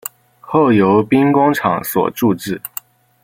[0.39, 2.59] 后由兵工厂所铸制。